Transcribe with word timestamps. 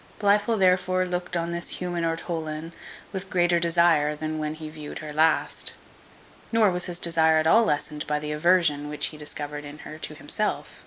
Blifil 0.17 0.57
therefore 0.57 1.05
looked 1.05 1.37
on 1.37 1.51
this 1.51 1.75
human 1.77 2.03
ortolan 2.03 2.73
with 3.11 3.29
greater 3.29 3.59
desire 3.59 4.15
than 4.15 4.39
when 4.39 4.55
he 4.55 4.67
viewed 4.67 4.97
her 4.97 5.13
last; 5.13 5.75
nor 6.51 6.71
was 6.71 6.85
his 6.85 6.97
desire 6.97 7.37
at 7.37 7.45
all 7.45 7.65
lessened 7.65 8.07
by 8.07 8.17
the 8.17 8.31
aversion 8.31 8.89
which 8.89 9.05
he 9.09 9.17
discovered 9.17 9.63
in 9.63 9.77
her 9.85 9.99
to 9.99 10.15
himself. 10.15 10.79